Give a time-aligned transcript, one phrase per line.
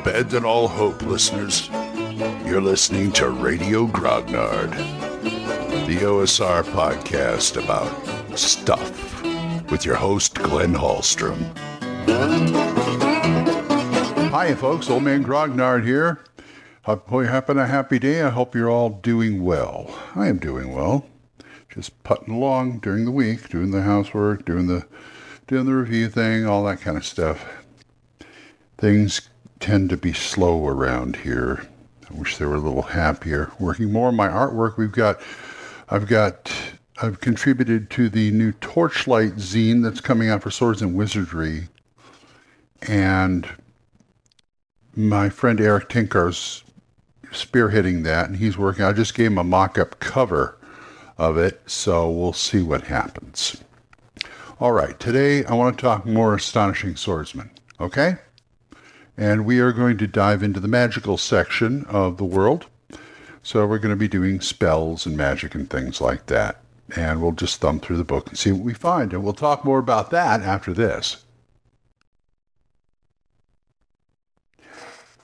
[0.00, 1.68] abandon all hope, listeners.
[2.46, 4.70] You're listening to Radio Grognard,
[5.86, 7.92] the OSR podcast about
[8.38, 9.22] stuff
[9.70, 11.54] with your host, Glenn Hallstrom.
[14.30, 14.88] Hi, folks.
[14.88, 16.24] Old Man Grognard here.
[16.84, 18.22] Hope you're having a happy day.
[18.22, 19.94] I hope you're all doing well.
[20.16, 21.04] I am doing well.
[21.68, 24.86] Just putting along during the week, doing the housework, doing the
[25.46, 27.44] doing the review thing, all that kind of stuff.
[28.78, 29.28] Things
[29.60, 31.62] tend to be slow around here.
[32.10, 33.52] I wish they were a little happier.
[33.60, 34.76] Working more on my artwork.
[34.76, 35.20] We've got,
[35.88, 36.52] I've got,
[37.00, 41.68] I've contributed to the new Torchlight zine that's coming out for Swords and Wizardry,
[42.88, 43.46] and
[44.96, 46.64] my friend Eric Tenkar's
[47.30, 48.84] spearheading that, and he's working.
[48.84, 50.58] I just gave him a mock-up cover
[51.16, 53.62] of it, so we'll see what happens.
[54.58, 57.50] All right, today I want to talk more astonishing swordsmen.
[57.78, 58.16] Okay
[59.20, 62.66] and we are going to dive into the magical section of the world.
[63.42, 66.62] So we're going to be doing spells and magic and things like that.
[66.96, 69.12] And we'll just thumb through the book and see what we find.
[69.12, 71.22] And we'll talk more about that after this.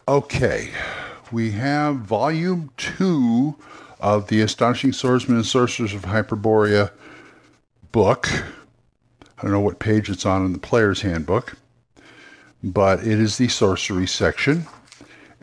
[0.06, 0.70] Okay,
[1.32, 3.56] we have volume two
[3.98, 6.90] of the Astonishing Swordsmen and Sorcerers of Hyperborea
[7.92, 8.28] book.
[8.30, 11.56] I don't know what page it's on in the player's handbook
[12.66, 14.66] but it is the sorcery section.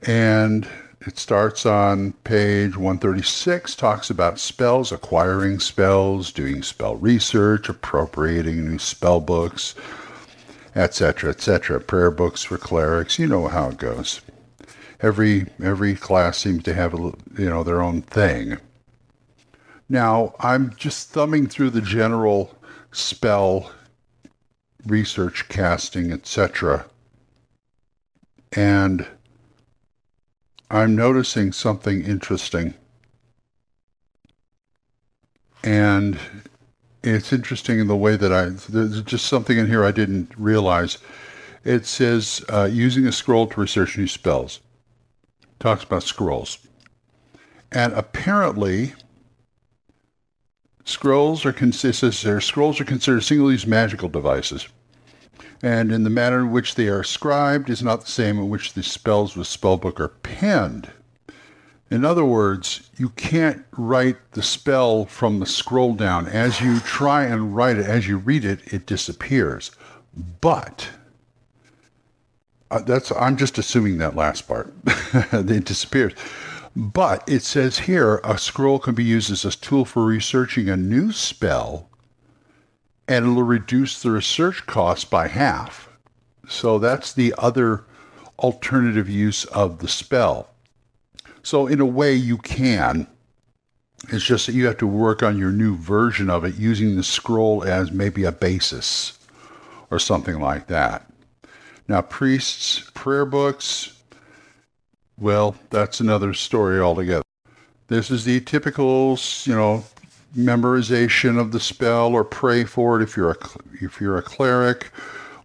[0.05, 0.67] And
[0.99, 8.77] it starts on page 136, talks about spells, acquiring spells, doing spell research, appropriating new
[8.77, 9.73] spell books,
[10.75, 11.79] etc., etc.
[11.79, 14.19] Prayer books for clerics, you know how it goes.
[15.01, 16.97] Every every class seems to have a,
[17.37, 18.57] you know their own thing.
[19.87, 22.57] Now, I'm just thumbing through the general
[22.91, 23.71] spell
[24.85, 26.85] research casting, etc
[28.55, 29.07] and
[30.69, 32.73] I'm noticing something interesting.
[35.63, 36.19] And
[37.03, 40.97] it's interesting in the way that I, there's just something in here I didn't realize.
[41.63, 44.59] It says uh, using a scroll to research new spells.
[45.59, 46.57] Talks about scrolls.
[47.71, 48.93] And apparently,
[50.83, 54.67] scrolls are considered, scrolls are considered single-use magical devices
[55.63, 58.73] and in the manner in which they are scribed is not the same in which
[58.73, 60.91] the spells with spellbook are penned.
[61.89, 66.27] In other words, you can't write the spell from the scroll down.
[66.27, 69.71] As you try and write it, as you read it, it disappears.
[70.41, 70.89] But
[72.69, 74.73] uh, that's I'm just assuming that last part.
[74.85, 76.13] it disappears.
[76.75, 80.75] But it says here a scroll can be used as a tool for researching a
[80.75, 81.89] new spell
[83.07, 85.89] and it'll reduce the research costs by half.
[86.47, 87.85] So that's the other
[88.39, 90.49] alternative use of the spell.
[91.41, 93.07] So in a way you can.
[94.09, 97.03] It's just that you have to work on your new version of it using the
[97.03, 99.17] scroll as maybe a basis
[99.89, 101.09] or something like that.
[101.87, 103.93] Now priests, prayer books,
[105.17, 107.23] well, that's another story altogether.
[107.87, 109.83] This is the typical, you know,
[110.35, 113.37] memorization of the spell or pray for it if you're a
[113.81, 114.91] if you're a cleric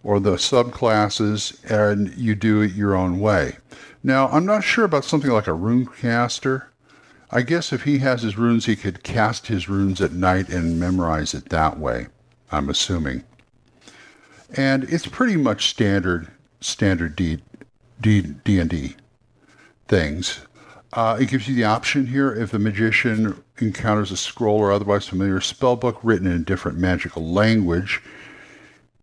[0.03, 3.57] or the subclasses and you do it your own way.
[4.03, 6.71] Now, I'm not sure about something like a rune caster.
[7.31, 10.81] I guess if he has his runes, he could cast his runes at night and
[10.81, 12.07] memorize it that way.
[12.51, 13.25] I'm assuming.
[14.57, 16.29] And it's pretty much standard
[16.61, 17.43] standard D
[18.01, 18.97] D D and D
[19.89, 20.41] things.
[20.93, 25.07] Uh, it gives you the option here if the magician encounters a scroll or otherwise
[25.07, 28.01] familiar spell book written in a different magical language,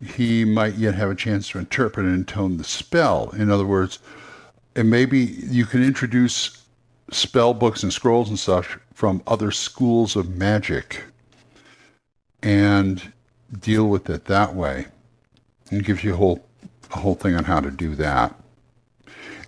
[0.03, 3.29] he might yet have a chance to interpret and intone the spell.
[3.37, 3.99] In other words,
[4.75, 6.63] and maybe you can introduce
[7.11, 11.03] spell books and scrolls and such from other schools of magic
[12.41, 13.13] and
[13.59, 14.87] deal with it that way.
[15.71, 16.45] And gives you a whole
[16.93, 18.35] a whole thing on how to do that.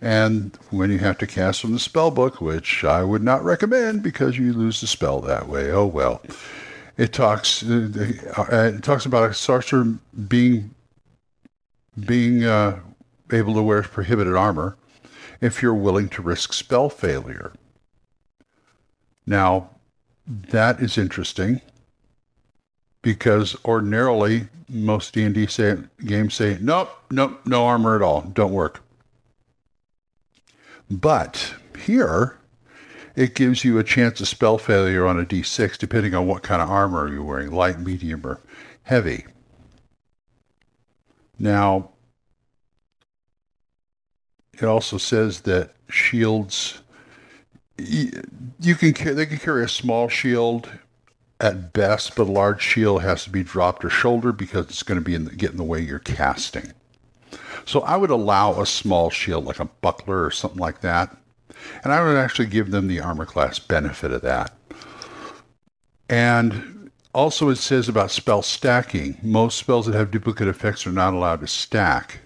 [0.02, 4.04] And when you have to cast from the spell book, which I would not recommend
[4.04, 5.72] because you lose the spell that way.
[5.72, 6.22] Oh well.
[6.98, 9.96] It talks uh, uh, it talks about a sorcerer
[10.28, 10.74] being
[12.00, 12.80] being uh,
[13.32, 14.78] able to wear prohibited armor
[15.42, 17.54] if you're willing to risk spell failure.
[19.26, 19.70] Now,
[20.26, 21.62] that is interesting
[23.02, 25.48] because ordinarily most D&D
[26.06, 28.82] games say, nope, nope, no armor at all, don't work.
[30.90, 31.56] But
[31.86, 32.38] here,
[33.16, 36.62] it gives you a chance of spell failure on a d6 depending on what kind
[36.62, 38.40] of armor you're wearing light, medium, or
[38.84, 39.26] heavy.
[41.40, 41.92] Now,
[44.54, 46.82] it also says that shields
[47.80, 50.70] you can they can carry a small shield
[51.40, 55.00] at best, but a large shield has to be dropped or shouldered because it's going
[55.00, 56.74] to be in the, get in the way you're casting.
[57.66, 61.16] So I would allow a small shield like a buckler or something like that,
[61.84, 64.54] and I would actually give them the armor class benefit of that.
[66.10, 69.18] And also, it says about spell stacking.
[69.24, 72.20] Most spells that have duplicate effects are not allowed to stack.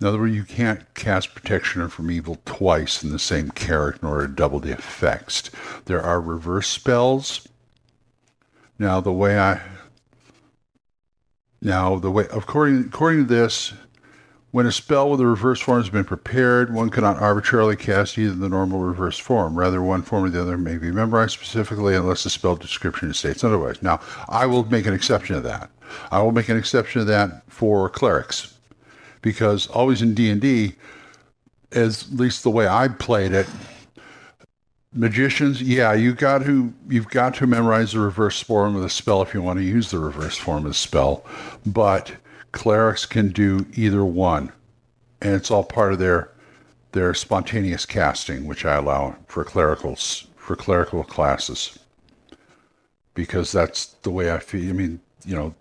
[0.00, 4.12] In other words, you can't cast Protection from Evil twice in the same character in
[4.12, 5.48] order to double the effects.
[5.84, 7.46] There are reverse spells.
[8.80, 9.60] Now, the way I
[11.60, 13.72] now the way according according to this,
[14.52, 18.34] when a spell with a reverse form has been prepared, one cannot arbitrarily cast either
[18.34, 19.58] the normal or reverse form.
[19.58, 23.42] Rather, one form or the other may be memorized specifically unless the spell description states
[23.42, 23.82] otherwise.
[23.82, 25.70] Now, I will make an exception of that.
[26.10, 28.54] I will make an exception of that for clerics
[29.22, 30.74] because always in D&D,
[31.72, 33.46] as at least the way I played it,
[34.92, 39.22] magicians, yeah, you got to you've got to memorize the reverse form of the spell
[39.22, 41.24] if you want to use the reverse form of the spell,
[41.64, 42.12] but
[42.52, 44.52] clerics can do either one,
[45.20, 46.30] and it's all part of their
[46.92, 51.78] their spontaneous casting, which I allow for clericals for clerical classes,
[53.14, 54.68] because that's the way I feel.
[54.68, 55.54] I mean, you know,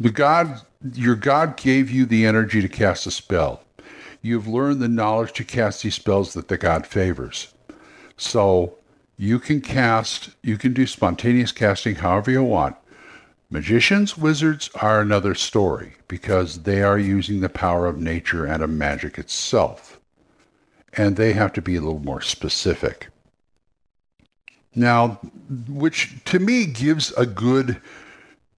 [0.00, 0.60] the God
[0.94, 3.62] your God gave you the energy to cast a spell.
[4.22, 7.54] You've learned the knowledge to cast these spells that the God favors.
[8.16, 8.76] So
[9.16, 12.76] you can cast, you can do spontaneous casting however you want.
[13.48, 18.70] Magicians, wizards are another story because they are using the power of nature and of
[18.70, 20.00] magic itself.
[20.94, 23.08] And they have to be a little more specific.
[24.74, 25.20] Now,
[25.68, 27.80] which to me gives a good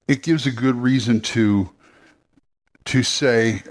[0.09, 1.71] it gives a good reason to
[2.87, 3.63] to say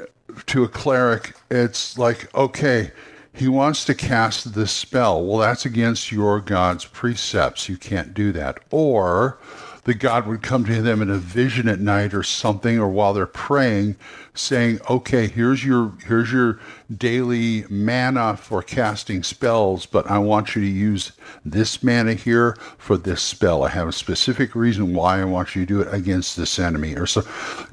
[0.46, 2.92] to a cleric, it's like, okay,
[3.34, 5.24] he wants to cast this spell.
[5.26, 7.68] Well, that's against your God's precepts.
[7.68, 8.60] You can't do that.
[8.70, 9.40] Or
[9.88, 13.14] the God would come to them in a vision at night or something, or while
[13.14, 13.96] they're praying,
[14.34, 16.60] saying, "Okay, here's your here's your
[16.94, 21.14] daily mana for casting spells, but I want you to use
[21.46, 23.64] this mana here for this spell.
[23.64, 26.94] I have a specific reason why I want you to do it against this enemy."
[26.96, 27.24] Or so,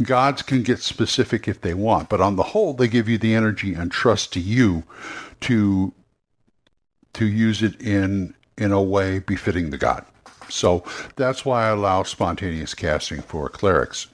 [0.01, 3.35] gods can get specific if they want, but on the whole, they give you the
[3.35, 4.85] energy and trust to you
[5.41, 5.93] to
[7.15, 10.05] to use it in in a way befitting the god.
[10.49, 10.85] So
[11.17, 14.09] that's why I allow spontaneous casting for clerics.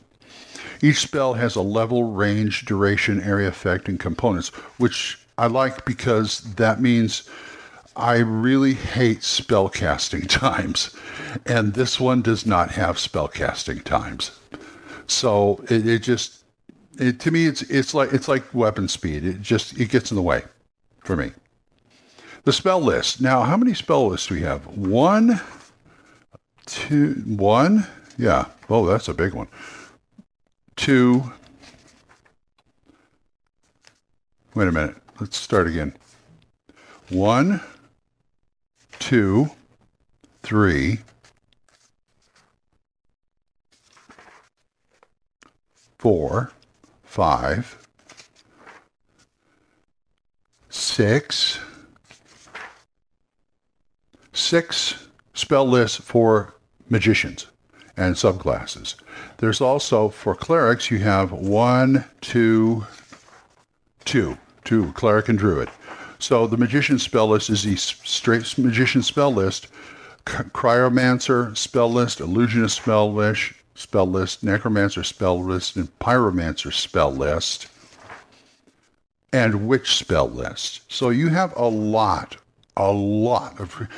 [0.82, 4.48] Each spell has a level, range, duration, area effect, and components,
[4.78, 7.28] which I like because that means
[7.96, 10.94] I really hate spell casting times.
[11.46, 14.32] And this one does not have spell casting times.
[15.06, 16.44] So it, it just
[16.98, 19.24] it, to me it's it's like it's like weapon speed.
[19.24, 20.44] It just it gets in the way
[21.00, 21.32] for me.
[22.44, 23.20] The spell list.
[23.20, 24.66] Now, how many spell lists do we have?
[24.66, 25.40] One,
[26.66, 27.86] two, one.
[28.16, 28.46] Yeah.
[28.68, 29.48] Oh, that's a big one.
[30.76, 31.32] Two.
[34.54, 34.96] Wait a minute.
[35.20, 35.94] Let's start again.
[37.08, 37.60] One,
[38.98, 39.50] two,
[40.42, 41.00] three,
[45.98, 46.52] four,
[47.04, 47.86] five,
[50.68, 51.58] six,
[54.32, 55.09] six
[55.40, 56.54] spell lists for
[56.88, 57.46] magicians
[57.96, 58.94] and subclasses.
[59.38, 62.86] There's also, for clerics, you have one, two,
[64.04, 65.70] two, two, cleric and druid.
[66.18, 69.68] So the magician spell list is the straight magician spell list,
[70.26, 77.68] cryomancer spell list, illusionist spell list, spell list, necromancer spell list, and pyromancer spell list,
[79.32, 80.82] and witch spell list.
[80.92, 82.36] So you have a lot,
[82.76, 83.88] a lot of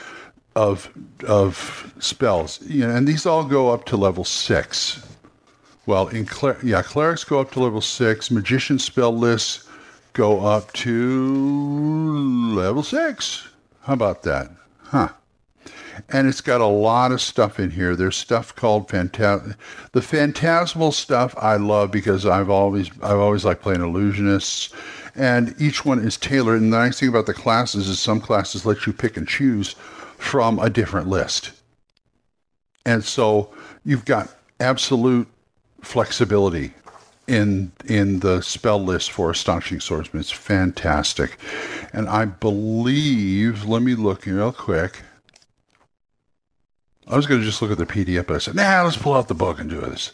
[0.54, 0.90] of
[1.26, 5.06] of spells, you know, and these all go up to level six.
[5.86, 8.30] Well, in cler- yeah, clerics go up to level six.
[8.30, 9.68] Magician spell lists
[10.12, 13.48] go up to level six.
[13.82, 14.50] How about that?
[14.84, 15.08] Huh.
[16.08, 17.96] And it's got a lot of stuff in here.
[17.96, 19.54] There's stuff called phantasm.
[19.92, 24.72] The phantasmal stuff I love because I've always I've always liked playing illusionists,
[25.16, 26.60] and each one is tailored.
[26.60, 29.74] And the nice thing about the classes is some classes let you pick and choose
[30.22, 31.50] from a different list.
[32.86, 33.50] And so
[33.84, 34.28] you've got
[34.60, 35.28] absolute
[35.82, 36.72] flexibility
[37.26, 40.20] in in the spell list for astonishing swordsmen.
[40.20, 41.38] It's fantastic.
[41.92, 45.02] And I believe, let me look real quick.
[47.08, 49.14] I was going to just look at the PDF, but I said, nah, let's pull
[49.14, 50.12] out the book and do this.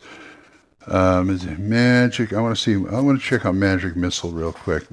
[0.87, 2.33] Um, is it magic?
[2.33, 4.85] I want to see, I want to check out Magic Missile real quick.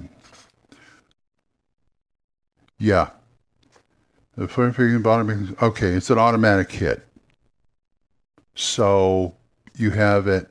[2.78, 3.12] Yeah.
[4.38, 5.56] The figure bottom.
[5.62, 7.08] Okay, it's an automatic hit.
[8.54, 9.36] So
[9.78, 10.50] you have it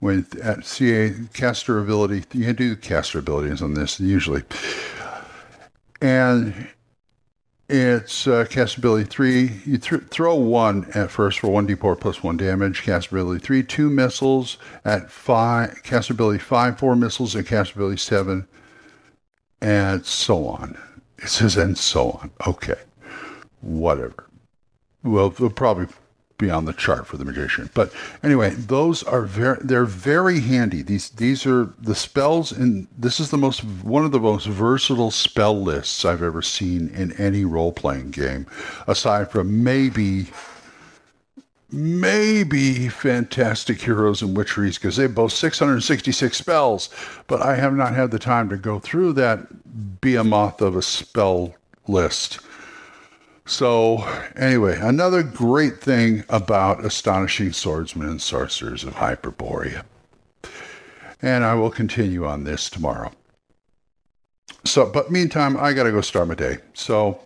[0.00, 2.24] when at CA caster ability.
[2.32, 4.42] You do caster abilities on this usually,
[6.02, 6.68] and
[7.68, 9.60] it's uh, cast ability three.
[9.64, 12.82] You th- throw one at first for one d4 plus one damage.
[12.82, 15.82] Cast ability three, two missiles at five.
[15.82, 18.46] Cast ability five, four missiles, and cast ability seven,
[19.62, 20.78] and so on.
[21.18, 22.30] It says and so on.
[22.46, 22.76] Okay,
[23.60, 24.26] whatever.
[25.02, 25.86] Well, they'll probably
[26.38, 27.68] be on the chart for the magician.
[27.74, 30.82] But anyway, those are very they're very handy.
[30.82, 35.10] These these are the spells and this is the most one of the most versatile
[35.10, 38.46] spell lists I've ever seen in any role playing game
[38.86, 40.28] aside from maybe
[41.70, 46.88] maybe fantastic heroes and witcheries because they boast 666 spells
[47.26, 51.54] but i have not had the time to go through that behemoth of a spell
[51.86, 52.40] list
[53.48, 59.84] so, anyway, another great thing about Astonishing Swordsmen and Sorcerers of Hyperborea.
[61.22, 63.10] And I will continue on this tomorrow.
[64.64, 66.58] So, but meantime, I got to go start my day.
[66.74, 67.20] So,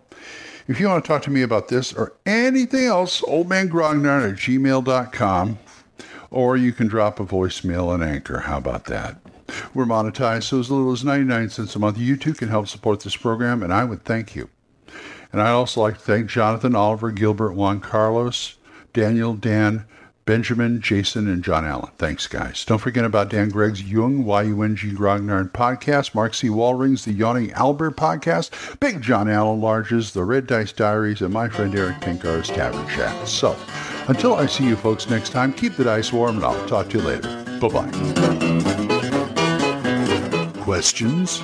[0.69, 5.59] if you want to talk to me about this or anything else, oldmangrognard at gmail.com,
[6.31, 8.39] or you can drop a voicemail on Anchor.
[8.39, 9.17] How about that?
[9.73, 11.97] We're monetized, so as little as 99 cents a month.
[11.97, 14.49] You too can help support this program, and I would thank you.
[15.33, 18.55] And I'd also like to thank Jonathan, Oliver, Gilbert, Juan Carlos,
[18.93, 19.85] Daniel, Dan,
[20.25, 21.91] Benjamin, Jason, and John Allen.
[21.97, 22.63] Thanks, guys.
[22.63, 26.47] Don't forget about Dan Gregg's Yung, Y-U-N-G, Grognard podcast, Mark C.
[26.47, 31.49] Walring's The Yawning Albert podcast, Big John Allen Large's The Red Dice Diaries, and my
[31.49, 33.27] friend Eric Tenkar's Tavern Chat.
[33.27, 33.57] So,
[34.07, 36.99] until I see you folks next time, keep the dice warm, and I'll talk to
[36.99, 37.43] you later.
[37.59, 38.53] Bye-bye
[40.63, 41.43] questions,